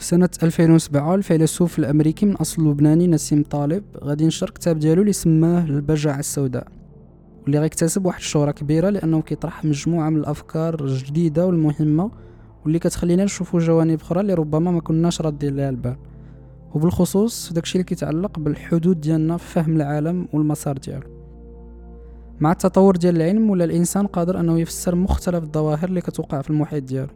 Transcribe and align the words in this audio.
في 0.00 0.06
سنة 0.06 0.28
2007 0.42 1.14
الفيلسوف 1.14 1.78
الأمريكي 1.78 2.26
من 2.26 2.36
أصل 2.36 2.70
لبناني 2.70 3.06
نسيم 3.06 3.42
طالب 3.42 3.84
غادي 4.04 4.24
ينشر 4.24 4.50
كتاب 4.50 4.78
ديالو 4.78 5.02
اللي 5.02 5.12
سماه 5.12 5.64
البجعة 5.64 6.18
السوداء 6.18 6.66
واللي 7.42 7.58
غيكتسب 7.58 8.06
واحد 8.06 8.18
الشهرة 8.18 8.50
كبيرة 8.50 8.90
لأنه 8.90 9.22
كيطرح 9.22 9.64
مجموعة 9.64 10.10
من 10.10 10.16
الأفكار 10.16 10.84
الجديدة 10.84 11.46
والمهمة 11.46 12.10
واللي 12.64 12.78
كتخلينا 12.78 13.24
نشوفوا 13.24 13.60
جوانب 13.60 14.00
أخرى 14.00 14.20
اللي 14.20 14.34
ربما 14.34 14.70
ما 14.70 14.80
كناش 14.80 15.20
ردين 15.20 15.56
لها 15.56 15.68
البال. 15.70 15.96
وبالخصوص 16.74 17.52
داكشي 17.52 17.74
اللي 17.74 17.84
كيتعلق 17.84 18.38
بالحدود 18.38 19.00
ديالنا 19.00 19.36
في 19.36 19.46
فهم 19.52 19.76
العالم 19.76 20.28
والمسار 20.32 20.78
ديالو. 20.78 21.08
مع 22.40 22.52
التطور 22.52 22.96
ديال 22.96 23.16
العلم 23.16 23.50
ولا 23.50 23.64
الإنسان 23.64 24.06
قادر 24.06 24.40
أنه 24.40 24.60
يفسر 24.60 24.94
مختلف 24.94 25.44
الظواهر 25.44 25.88
اللي 25.88 26.00
كتوقع 26.00 26.42
في 26.42 26.50
المحيط 26.50 26.82
ديالو. 26.84 27.10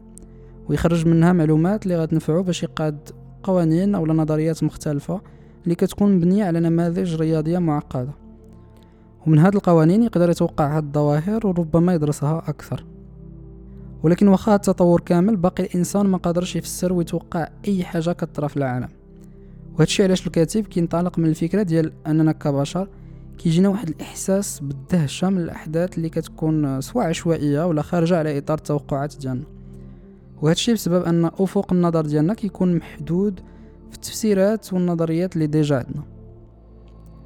ويخرج 0.68 1.06
منها 1.08 1.32
معلومات 1.32 1.82
اللي 1.82 1.96
غتنفعو 1.96 2.42
باش 2.42 2.62
يقاد 2.62 3.10
قوانين 3.42 3.94
أو 3.94 4.06
نظريات 4.06 4.64
مختلفة 4.64 5.20
اللي 5.64 5.74
كتكون 5.74 6.16
مبنية 6.16 6.44
على 6.44 6.60
نماذج 6.60 7.14
رياضية 7.14 7.58
معقدة. 7.58 8.12
ومن 9.26 9.38
هاد 9.38 9.54
القوانين 9.54 10.02
يقدر 10.02 10.30
يتوقع 10.30 10.76
هاد 10.76 10.84
الظواهر 10.84 11.46
وربما 11.46 11.94
يدرسها 11.94 12.42
أكثر. 12.48 12.84
ولكن 14.02 14.28
واخا 14.28 14.54
التطور 14.54 15.00
كامل 15.00 15.36
باقي 15.36 15.64
الإنسان 15.64 16.06
ما 16.06 16.18
قادرش 16.18 16.56
يفسر 16.56 16.92
ويتوقع 16.92 17.48
أي 17.68 17.84
حاجة 17.84 18.12
كطرا 18.12 18.48
في 18.48 18.56
العالم. 18.56 18.88
وهادشي 19.74 20.02
علاش 20.02 20.26
الكاتب 20.26 20.66
كينطلق 20.66 21.18
من 21.18 21.26
الفكرة 21.26 21.62
ديال 21.62 21.92
أننا 22.06 22.32
كبشر 22.32 22.88
كيجينا 23.38 23.68
واحد 23.68 23.88
الإحساس 23.88 24.60
بالدهشة 24.60 25.30
من 25.30 25.38
الأحداث 25.38 25.96
اللي 25.98 26.08
كتكون 26.08 26.80
سواء 26.80 27.06
عشوائية 27.06 27.66
ولا 27.66 27.82
خارجة 27.82 28.18
على 28.18 28.38
إطار 28.38 28.58
التوقعات 28.58 29.16
ديالنا. 29.20 29.53
وهادشي 30.42 30.72
بسبب 30.72 31.04
أن 31.04 31.24
أفق 31.24 31.72
النظر 31.72 32.06
ديالنا 32.06 32.34
كيكون 32.34 32.76
محدود 32.76 33.40
في 33.90 33.94
التفسيرات 33.94 34.72
والنظريات 34.72 35.34
اللي 35.34 35.46
ديجا 35.46 35.76
عندنا. 35.76 36.04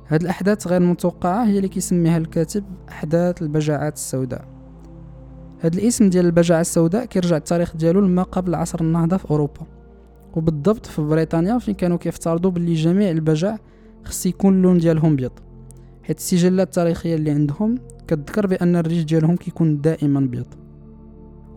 هاد 0.08 0.22
الأحداث 0.22 0.66
غير 0.68 0.80
متوقعة 0.80 1.44
هي 1.46 1.56
اللي 1.56 1.68
كيسميها 1.68 2.16
الكاتب 2.16 2.64
أحداث 2.88 3.42
البجاعات 3.42 3.94
السوداء. 3.94 4.44
هاد 5.60 5.74
الاسم 5.74 6.10
ديال 6.10 6.26
البجاعة 6.26 6.60
السوداء 6.60 7.04
كيرجع 7.04 7.36
التاريخ 7.36 7.76
ديالو 7.76 8.00
لما 8.00 8.22
قبل 8.22 8.54
عصر 8.54 8.80
النهضة 8.80 9.16
في 9.16 9.30
أوروبا. 9.30 9.66
وبالضبط 10.34 10.86
في 10.86 11.02
بريطانيا 11.02 11.58
فين 11.58 11.74
كانوا 11.74 11.96
كيفترضوا 11.96 12.50
باللي 12.50 12.74
جميع 12.74 13.10
البجع 13.10 13.56
خص 14.04 14.26
يكون 14.26 14.54
اللون 14.54 14.78
ديالهم 14.78 15.16
بيض. 15.16 15.32
حيت 16.02 16.18
السجلات 16.18 16.66
التاريخية 16.66 17.14
اللي 17.14 17.30
عندهم 17.30 17.78
كتذكر 18.06 18.46
بأن 18.46 18.76
الريش 18.76 19.04
ديالهم 19.04 19.36
كيكون 19.36 19.80
دائما 19.80 20.20
بيض. 20.20 20.46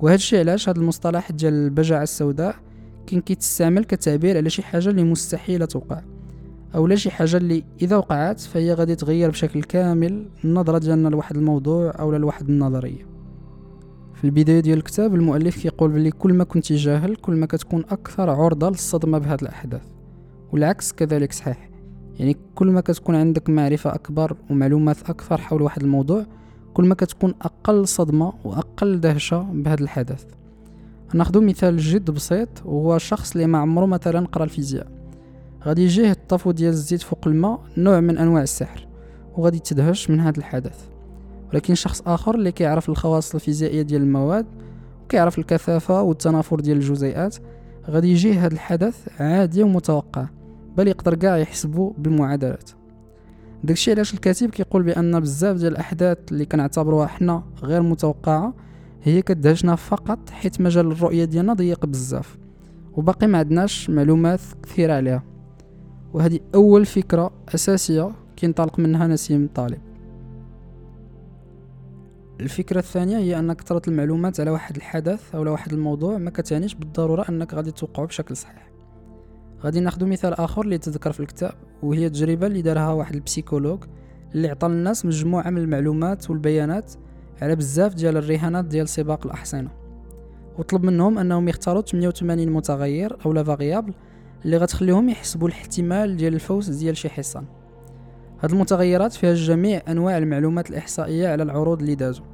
وهذا 0.01 0.15
الشيء 0.15 0.39
علاش 0.39 0.69
هذا 0.69 0.79
المصطلح 0.79 1.31
ديال 1.31 1.53
البجعه 1.53 2.03
السوداء 2.03 2.55
كان 3.07 3.21
كيتستعمل 3.21 3.83
كتعبير 3.83 4.37
على 4.37 4.49
شي 4.49 4.63
حاجة 4.63 4.89
اللي 4.89 5.03
مستحيلة 5.03 5.65
توقع 5.65 6.01
أو 6.75 6.87
لا 6.87 6.95
شي 6.95 7.11
حاجة 7.11 7.37
اللي 7.37 7.63
إذا 7.81 7.95
وقعت 7.95 8.39
فهي 8.39 8.73
غادي 8.73 8.95
تغير 8.95 9.29
بشكل 9.29 9.63
كامل 9.63 10.29
النظرة 10.45 10.77
ديالنا 10.77 11.09
لواحد 11.09 11.37
الموضوع 11.37 11.93
أو 11.99 12.11
لواحد 12.11 12.49
النظرية. 12.49 13.05
في 14.13 14.23
البداية 14.23 14.59
ديال 14.59 14.77
الكتاب 14.77 15.15
المؤلف 15.15 15.61
كيقول 15.61 15.91
بلي 15.91 16.11
كل 16.11 16.33
ما 16.33 16.43
كنت 16.43 16.73
جاهل 16.73 17.15
كل 17.15 17.33
ما 17.33 17.45
كتكون 17.45 17.83
أكثر 17.89 18.29
عرضة 18.29 18.69
للصدمة 18.69 19.17
بهذه 19.17 19.41
الأحداث 19.41 19.81
والعكس 20.51 20.91
كذلك 20.91 21.33
صحيح 21.33 21.69
يعني 22.19 22.37
كل 22.55 22.67
ما 22.67 22.81
كتكون 22.81 23.15
عندك 23.15 23.49
معرفة 23.49 23.95
أكبر 23.95 24.37
ومعلومات 24.49 25.09
أكثر 25.09 25.37
حول 25.37 25.61
واحد 25.61 25.83
الموضوع 25.83 26.25
كل 26.73 26.85
ما 26.85 26.95
كتكون 26.95 27.33
أقل 27.41 27.87
صدمة 27.87 28.33
وأقل 28.43 28.99
دهشة 28.99 29.41
بهذا 29.53 29.83
الحدث. 29.83 30.25
ناخذ 31.13 31.43
مثال 31.43 31.77
جد 31.77 32.11
بسيط 32.11 32.49
وهو 32.65 32.97
شخص 32.97 33.31
اللي 33.31 33.47
ما 33.47 33.57
عمره 33.57 33.85
مثلا 33.85 34.27
قرأ 34.27 34.43
الفيزياء. 34.43 34.87
غادي 35.65 35.83
يجيه 35.83 36.11
الطفو 36.11 36.51
ديال 36.51 36.69
الزيت 36.69 37.01
فوق 37.01 37.27
الماء 37.27 37.59
نوع 37.77 37.99
من 37.99 38.17
أنواع 38.17 38.43
السحر 38.43 38.87
وغادي 39.37 39.59
تدهش 39.59 40.09
من 40.09 40.19
هذا 40.19 40.37
الحدث. 40.37 40.79
ولكن 41.53 41.75
شخص 41.75 42.01
آخر 42.07 42.35
اللي 42.35 42.51
كيعرف 42.51 42.89
الخواص 42.89 43.35
الفيزيائية 43.35 43.81
ديال 43.81 44.01
المواد 44.01 44.45
وكيعرف 45.05 45.39
الكثافة 45.39 46.01
والتنافر 46.01 46.59
ديال 46.59 46.77
الجزيئات 46.77 47.37
غادي 47.89 48.11
يجيه 48.11 48.45
هذا 48.45 48.53
الحدث 48.53 49.07
عادي 49.19 49.63
ومتوقع 49.63 50.25
بل 50.77 50.87
يقدر 50.87 51.15
كاع 51.15 51.37
يحسبه 51.37 51.93
بالمعادلات. 51.97 52.80
داكشي 53.63 53.91
علاش 53.91 54.13
الكاتب 54.13 54.49
كيقول 54.49 54.83
بأن 54.83 55.19
بزاف 55.19 55.57
ديال 55.57 55.71
الأحداث 55.71 56.17
اللي 56.31 56.45
كنعتبروها 56.45 57.07
حنا 57.07 57.43
غير 57.63 57.81
متوقعة 57.81 58.53
هي 59.03 59.21
كدهشنا 59.21 59.75
فقط 59.75 60.29
حيت 60.29 60.61
مجال 60.61 60.91
الرؤية 60.91 61.25
ديالنا 61.25 61.53
ضيق 61.53 61.85
بزاف. 61.85 62.37
وباقي 62.93 63.27
ما 63.27 63.37
عندناش 63.37 63.89
معلومات 63.89 64.39
كثيرة 64.63 64.93
عليها. 64.93 65.23
وهذه 66.13 66.39
أول 66.55 66.85
فكرة 66.85 67.31
أساسية 67.55 68.11
كينطلق 68.35 68.79
منها 68.79 69.07
نسيم 69.07 69.49
طالب. 69.55 69.81
الفكرة 72.39 72.79
الثانية 72.79 73.17
هي 73.17 73.39
أن 73.39 73.53
كثرة 73.53 73.81
المعلومات 73.87 74.39
على 74.39 74.49
واحد 74.49 74.75
الحدث 74.75 75.35
أو 75.35 75.41
على 75.41 75.49
واحد 75.49 75.73
الموضوع 75.73 76.17
ما 76.17 76.29
كتعنيش 76.29 76.75
بالضرورة 76.75 77.25
أنك 77.29 77.53
غادي 77.53 77.71
توقعه 77.71 78.05
بشكل 78.05 78.37
صحيح. 78.37 78.71
غادي 79.63 79.79
ناخذ 79.79 80.05
مثال 80.05 80.33
آخر 80.33 80.61
اللي 80.61 80.77
تذكر 80.77 81.11
في 81.11 81.19
الكتاب 81.19 81.53
وهي 81.83 82.05
التجربة 82.05 82.47
اللي 82.47 82.61
دارها 82.61 82.91
واحد 82.91 83.15
ال 83.15 83.21
psychologue 83.21 83.83
اللي 84.35 84.49
عطى 84.49 84.67
الناس 84.67 85.05
مجموعة 85.05 85.49
من 85.49 85.57
المعلومات 85.57 86.29
والبيانات 86.29 86.93
على 87.41 87.55
بزاف 87.55 87.93
ديال 87.93 88.17
الرهانات 88.17 88.65
ديال 88.65 88.89
سباق 88.89 89.25
الأحصنة. 89.25 89.69
وطلب 90.57 90.83
منهم 90.83 91.17
أنهم 91.17 91.47
يختاروا 91.47 91.81
88 91.81 92.49
متغير 92.49 93.17
أو 93.25 93.33
لا 93.33 93.43
variable 93.43 93.93
اللي 94.45 94.57
غتخليهم 94.57 95.09
يحسبوا 95.09 95.47
الاحتمال 95.47 96.17
ديال 96.17 96.33
الفوز 96.33 96.69
ديال 96.69 96.97
شي 96.97 97.09
حصان. 97.09 97.45
هاد 98.43 98.51
المتغيرات 98.51 99.13
فيها 99.13 99.33
جميع 99.33 99.81
أنواع 99.87 100.17
المعلومات 100.17 100.69
الإحصائية 100.69 101.27
على 101.29 101.43
العروض 101.43 101.79
اللي 101.79 101.95
دازوا 101.95 102.25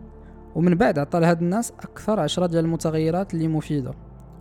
ومن 0.55 0.75
بعد 0.75 0.99
عطى 0.99 1.19
لهاد 1.19 1.41
الناس 1.41 1.71
أكثر 1.71 2.19
عشرة 2.19 2.45
ديال 2.45 2.65
المتغيرات 2.65 3.33
اللي 3.33 3.47
مفيدة. 3.47 3.91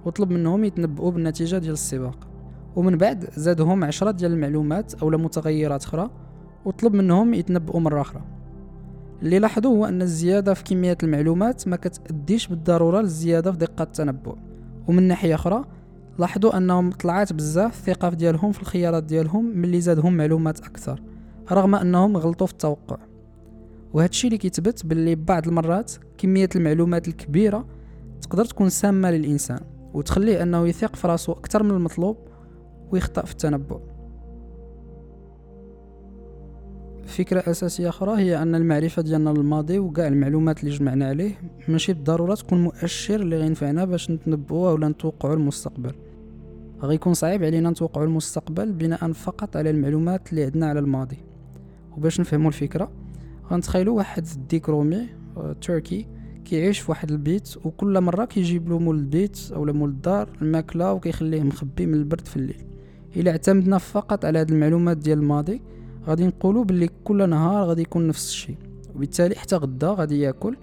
وطلب 0.05 0.31
منهم 0.31 0.65
يتنبؤوا 0.65 1.11
بالنتيجة 1.11 1.59
ديال 1.59 1.73
السباق. 1.73 2.26
ومن 2.77 2.97
بعد 2.97 3.29
زادهم 3.37 3.85
عشرة 3.85 4.11
ديال 4.11 4.33
المعلومات 4.33 4.95
أو 4.95 5.11
متغيرات 5.11 5.85
أخرى 5.85 6.11
وطلب 6.65 6.95
منهم 6.95 7.35
يتنبؤوا 7.35 7.81
مرة 7.81 8.01
أخرى. 8.01 8.23
اللي 9.23 9.39
لاحظوا 9.39 9.71
هو 9.71 9.85
أن 9.85 10.03
الزيادة 10.03 10.55
في 10.55 10.65
كمية 10.65 10.99
المعلومات 11.03 11.69
ما 11.69 11.77
كتأديش 11.77 12.49
بالضرورة 12.49 13.01
للزيادة 13.01 13.53
في 13.53 13.59
دقة 13.59 13.83
التنبؤ. 13.83 14.37
ومن 14.89 15.03
ناحية 15.03 15.35
أخرى 15.35 15.65
لاحظوا 16.19 16.57
أنهم 16.57 16.91
طلعات 16.91 17.33
بزاف 17.33 17.79
الثقه 17.79 18.09
ديالهم 18.09 18.53
في 18.53 18.61
الخيارات 18.63 19.05
ديالهم 19.05 19.45
ملي 19.45 19.81
زادهم 19.81 20.17
معلومات 20.17 20.61
أكثر 20.61 21.03
رغم 21.53 21.75
أنهم 21.75 22.17
غلطوا 22.17 22.47
في 22.47 22.53
التوقع. 22.53 22.97
وهذا 23.93 24.11
الشيء 24.11 24.29
اللي 24.29 24.39
كيثبت 24.39 24.87
باللي 24.87 25.15
بعض 25.15 25.49
المرات 25.49 25.93
كمية 26.19 26.49
المعلومات 26.57 27.09
الكبيرة 27.09 27.67
تقدر 28.23 28.45
تكون 28.45 28.69
سامة 28.69 29.11
للإنسان 29.11 29.61
وتخليه 29.95 30.43
أنه 30.43 30.69
يثق 30.69 30.97
في 30.97 31.09
راسو 31.09 31.33
أكثر 31.33 31.63
من 31.63 31.71
المطلوب 31.71 32.17
ويخطأ 32.93 33.25
في 33.25 33.33
التنبؤ. 33.33 33.81
فكرة 37.07 37.51
أساسية 37.51 37.89
أخرى 37.89 38.21
هي 38.21 38.43
أن 38.43 38.55
المعرفة 38.55 39.03
ديالنا 39.03 39.31
للماضي 39.31 39.79
وكاع 39.79 40.07
المعلومات 40.07 40.61
اللي 40.61 40.71
جمعنا 40.71 41.09
عليه 41.09 41.41
ماشي 41.69 41.93
بالضرورة 41.93 42.35
تكون 42.35 42.63
مؤشر 42.63 43.21
اللي 43.21 43.37
غينفعنا 43.37 43.85
باش 43.85 44.11
نتنبؤوا 44.11 44.71
ولا 44.71 44.89
نتوقعوا 44.89 45.35
المستقبل. 45.35 45.93
غيكون 46.83 47.15
صعيب 47.15 47.45
علينا 47.45 47.71
نتوقعوا 47.71 48.07
المستقبل 48.07 48.73
بناء 48.73 49.13
فقط 49.13 49.57
على 49.57 49.71
المعلومات 49.71 50.31
اللي 50.31 50.45
عندنا 50.45 50.67
على 50.67 50.81
الماضي. 50.81 51.19
وباش 51.97 52.21
نفهموا 52.21 52.49
الفكرة 52.49 52.91
غنتخيلوا 53.51 53.97
واحد 53.97 54.27
الديك 54.37 54.69
رومي 54.69 55.07
آه، 55.37 55.53
تركي 55.53 56.07
كيعيش 56.45 56.81
في 56.81 56.91
واحد 56.91 57.11
البيت 57.11 57.57
وكل 57.65 58.01
مرة 58.01 58.25
كيجيب 58.25 58.69
له 58.69 58.79
مول 58.79 58.97
البيت 58.99 59.39
أو 59.55 59.65
مول 59.65 59.89
الدار 59.89 60.29
الماكلة 60.43 60.93
وكيخليه 60.93 61.43
مخبي 61.43 61.87
من 61.87 61.95
البرد 61.95 62.27
في 62.27 62.37
الليل. 62.37 62.76
الا 63.17 63.31
اعتمدنا 63.31 63.79
فقط 63.79 64.25
على 64.25 64.39
هذه 64.39 64.49
المعلومات 64.49 64.97
ديال 64.97 65.19
الماضي 65.19 65.61
غادي 66.07 66.27
نقولوا 66.27 66.65
باللي 66.65 66.89
كل 67.05 67.29
نهار 67.31 67.65
غادي 67.69 67.83
يكون 67.83 68.07
نفس 68.07 68.29
الشيء 68.29 68.57
وبالتالي 68.95 69.35
حتى 69.35 69.57
غدا 69.57 69.89
غادي 69.89 70.21
ياكل 70.21 70.57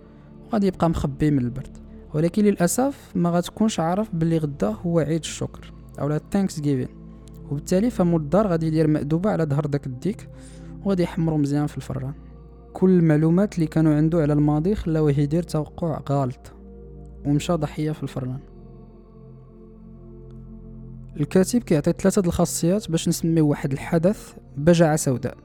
وغادي 0.48 0.68
يبقى 0.68 0.90
مخبي 0.90 1.32
من 1.32 1.40
البرد. 1.40 1.78
ولكن 2.14 2.44
للأسف 2.44 3.12
ما 3.16 3.30
غتكونش 3.30 3.80
عارف 3.80 4.16
باللي 4.16 4.38
غدا 4.38 4.68
هو 4.68 5.00
عيد 5.00 5.20
الشكر 5.20 5.74
أو 6.00 6.20
Thanksgiving 6.32 6.88
وبالتالي 7.52 7.90
فمول 7.90 8.22
الدار 8.22 8.48
غادي 8.48 8.68
يدير 8.68 8.88
مأدوبة 8.88 9.30
على 9.30 9.44
ظهر 9.44 9.66
داك 9.66 9.88
الديك 9.88 10.30
وغادي 10.86 11.04
يحمرو 11.04 11.38
مزيان 11.38 11.68
في 11.68 11.78
الفران. 11.78 12.14
كل 12.74 12.90
المعلومات 12.90 13.56
اللي 13.56 13.68
كانوا 13.68 13.96
عنده 13.96 14.22
على 14.22 14.34
الماضي 14.34 14.76
خلاوه 14.76 15.12
يدير 15.12 15.44
توقع 15.44 16.02
غلط 16.10 16.52
ومشى 17.26 17.54
ضحية 17.54 17.92
في 17.92 18.04
الفران. 18.04 18.40
الكاتب 21.20 21.64
كيعطي 21.64 21.94
ثلاثة 22.00 22.22
الخاصيات 22.28 22.92
باش 22.92 23.08
نسميو 23.08 23.48
واحد 23.48 23.72
الحدث 23.72 24.34
بجعة 24.58 24.96
سوداء. 24.96 25.38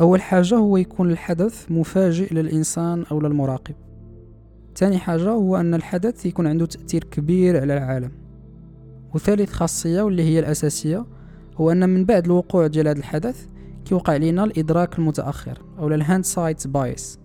أول 0.00 0.22
حاجة 0.22 0.54
هو 0.54 0.76
يكون 0.76 1.10
الحدث 1.10 1.70
مفاجئ 1.70 2.34
للإنسان 2.34 3.04
أو 3.10 3.20
للمراقب. 3.20 3.74
تاني 4.74 4.98
حاجة 4.98 5.30
هو 5.30 5.56
أن 5.56 5.74
الحدث 5.74 6.26
يكون 6.26 6.46
عنده 6.46 6.66
تأثير 6.66 7.04
كبير 7.04 7.60
على 7.60 7.76
العالم. 7.76 8.10
وثالث 9.14 9.52
خاصية 9.52 10.02
واللي 10.02 10.22
هي 10.22 10.38
الأساسية 10.38 11.06
هو 11.56 11.70
أن 11.70 11.88
من 11.88 12.04
بعد 12.04 12.24
الوقوع 12.24 12.66
ديال 12.66 12.88
هذا 12.88 12.98
الحدث 12.98 13.46
كيوقع 13.84 14.16
لينا 14.16 14.44
الإدراك 14.44 14.98
المتأخر 14.98 15.62
أو 15.78 15.88
ال 15.88 16.24
hindsight 16.24 16.66
bias 16.66 17.18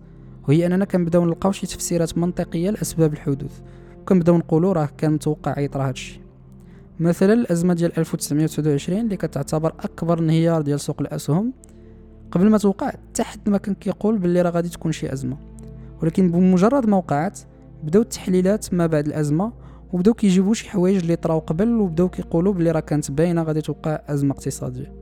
وهي 0.48 0.66
أننا 0.66 0.84
كنبداو 0.84 1.24
نلقاو 1.24 1.52
شي 1.52 1.66
تفسيرات 1.66 2.18
منطقية 2.18 2.70
لأسباب 2.70 3.12
الحدوث. 3.12 3.60
وكنبداو 4.00 4.36
نقولوا 4.36 4.72
راه 4.72 4.88
كان 4.98 5.12
متوقع 5.12 5.58
يطرا 5.58 5.88
هادشي. 5.88 6.27
مثلا 7.00 7.32
الأزمة 7.32 7.74
ديال 7.74 7.98
1929 7.98 9.00
اللي 9.00 9.16
كتعتبر 9.16 9.72
أكبر 9.80 10.18
انهيار 10.18 10.62
ديال 10.62 10.80
سوق 10.80 11.00
الأسهم 11.00 11.52
قبل 12.30 12.50
ما 12.50 12.58
توقع 12.58 12.92
حد 13.20 13.50
ما 13.50 13.58
كان 13.58 13.74
كيقول 13.74 14.18
باللي 14.18 14.42
راه 14.42 14.50
غادي 14.50 14.68
تكون 14.68 14.92
شي 14.92 15.12
أزمة. 15.12 15.36
ولكن 16.02 16.30
بمجرد 16.30 16.86
ما 16.86 16.96
وقعت 16.96 17.38
بداو 17.82 18.02
التحليلات 18.02 18.74
ما 18.74 18.86
بعد 18.86 19.06
الأزمة 19.06 19.52
وبداو 19.92 20.14
كيجيبوا 20.14 20.54
شي 20.54 20.70
حوايج 20.70 20.96
اللي 20.96 21.16
طراو 21.16 21.38
قبل 21.38 21.74
وبداو 21.74 22.08
كيقولوا 22.08 22.52
بلي 22.52 22.70
راه 22.70 22.80
كانت 22.80 23.10
باينة 23.10 23.42
غادي 23.42 23.60
توقع 23.60 24.00
أزمة 24.08 24.34
اقتصادية. 24.34 24.92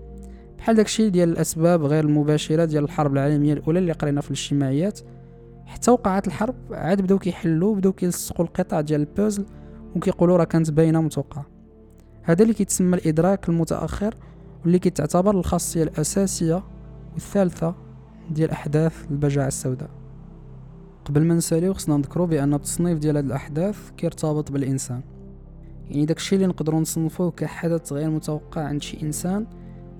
بحال 0.58 0.76
داكشي 0.76 1.10
ديال 1.10 1.28
الأسباب 1.28 1.84
غير 1.84 2.04
المباشرة 2.04 2.64
ديال 2.64 2.84
الحرب 2.84 3.12
العالمية 3.12 3.52
الأولى 3.52 3.78
اللي 3.78 3.92
قرينا 3.92 4.20
في 4.20 4.30
الاجتماعيات 4.30 5.00
حتى 5.66 5.90
وقعت 5.90 6.26
الحرب 6.26 6.54
عاد 6.70 7.00
بداو 7.00 7.18
كيحلوا 7.18 7.74
بداو 7.76 7.92
كيلصقوا 7.92 8.44
القطع 8.44 8.80
ديال 8.80 9.00
البوزل 9.00 9.46
وكيقولوا 9.96 10.36
راه 10.36 10.44
كانت 10.44 10.70
باينة 10.70 11.00
متوقعة. 11.00 11.55
هذا 12.26 12.42
اللي 12.42 12.54
كيتسمى 12.54 12.96
الإدراك 12.96 13.48
المتأخر 13.48 14.14
واللي 14.62 14.78
كتعتبر 14.78 15.38
الخاصية 15.38 15.82
الأساسية 15.82 16.62
والثالثة 17.14 17.74
ديال 18.30 18.50
أحداث 18.50 19.10
البجاعة 19.10 19.46
السوداء. 19.46 19.90
قبل 21.04 21.24
ما 21.24 21.34
نساليو 21.34 21.74
خصنا 21.74 21.96
نذكرو 21.96 22.26
بأن 22.26 22.54
التصنيف 22.54 22.98
ديال 22.98 23.16
هاد 23.16 23.24
الأحداث 23.24 23.90
كيرتبط 23.96 24.52
بالإنسان. 24.52 25.00
يعني 25.90 26.06
داكشي 26.06 26.34
اللي 26.36 26.46
نقدروا 26.46 26.80
نصنفوه 26.80 27.30
كحدث 27.30 27.92
غير 27.92 28.10
متوقع 28.10 28.62
عند 28.62 28.82
شي 28.82 29.02
إنسان 29.02 29.46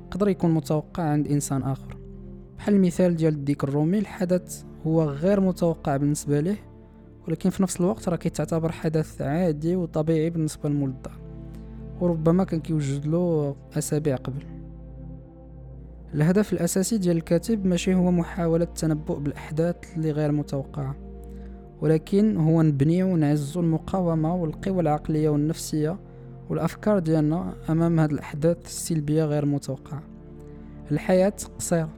يقدر 0.07 0.29
يكون 0.29 0.51
متوقع 0.55 1.03
عند 1.03 1.29
إنسان 1.29 1.63
آخر. 1.63 1.97
بحال 2.59 2.75
المثال 2.75 3.17
ديال 3.17 3.35
الديك 3.35 3.65
الرومي 3.65 3.99
الحدث 3.99 4.63
هو 4.87 5.03
غير 5.03 5.41
متوقع 5.41 5.97
بالنسبة 5.97 6.41
له 6.41 6.57
ولكن 7.29 7.51
في 7.51 7.63
نفس 7.63 7.81
الوقت 7.81 8.09
راه 8.09 8.17
كيتعتبر 8.17 8.73
حدث 8.73 9.23
عادي 9.23 9.77
وطبيعي 9.77 10.31
بالنسبة 10.31 10.69
للمولد 10.69 11.26
وربما 12.01 12.45
كان 12.45 12.61
كيوجد 12.61 13.07
له 13.07 13.57
أسابيع 13.79 14.17
قبل. 14.17 14.43
الهدف 16.15 16.53
الأساسي 16.53 16.99
ديال 16.99 17.17
الكاتب 17.17 17.67
ماشي 17.67 17.95
هو 17.95 18.11
محاولة 18.11 18.65
التنبؤ 18.65 19.19
بالأحداث 19.19 19.77
اللي 19.97 20.11
غير 20.11 20.33
متوقعة 20.33 20.95
ولكن 21.81 22.37
هو 22.37 22.63
نبنيو 22.63 23.07
ونعزو 23.13 23.61
المقاومة 23.61 24.35
والقوى 24.35 24.81
العقلية 24.81 25.29
والنفسية 25.29 25.97
والأفكار 26.51 26.99
ديالنا 26.99 27.55
أمام 27.71 28.01
هاد 28.01 28.11
الأحداث 28.11 28.67
السلبية 28.67 29.25
غير 29.25 29.47
متوقعة. 29.47 30.03
الحياة 30.93 31.33
قصيرة 31.59 31.89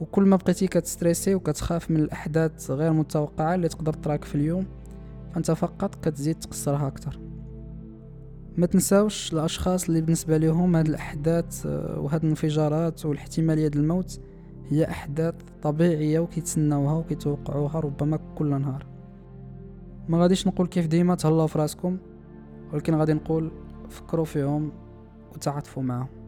وكل 0.00 0.22
ما 0.22 0.36
بقيتي 0.36 0.66
كتستريسي 0.66 1.34
وكتخاف 1.34 1.90
من 1.90 1.96
الأحداث 1.96 2.70
غير 2.70 2.92
متوقعة 2.92 3.54
اللي 3.54 3.68
تقدر 3.68 3.92
تراك 3.92 4.24
في 4.24 4.34
اليوم 4.34 4.66
فأنت 5.32 5.50
فقط 5.50 5.94
كتزيد 5.94 6.34
تقصرها 6.34 6.86
أكتر. 6.86 7.29
ما 8.56 8.66
تنساوش 8.66 9.32
الأشخاص 9.32 9.88
اللي 9.88 10.00
بالنسبة 10.00 10.36
لهم 10.36 10.76
هاد 10.76 10.86
الأحداث 10.88 11.66
آه، 11.66 12.00
وهاد 12.00 12.22
الانفجارات 12.24 13.06
والاحتمالية 13.06 13.68
ديال 13.68 13.82
الموت 13.82 14.20
هي 14.68 14.84
أحداث 14.90 15.34
طبيعية 15.62 16.20
وكيتسناوها 16.20 16.94
وكيتوقعوها 16.94 17.80
ربما 17.80 18.18
كل 18.34 18.60
نهار. 18.60 18.86
ما 20.08 20.18
غاديش 20.18 20.46
نقول 20.46 20.66
كيف 20.66 20.86
ديما 20.86 21.14
تهلاو 21.14 21.46
في 21.46 21.58
راسكم 21.58 21.98
ولكن 22.72 22.94
غادي 22.94 23.12
نقول 23.12 23.50
فكروا 23.88 24.24
فيهم 24.24 24.72
وتعاطفوا 25.34 25.82
معهم 25.82 26.19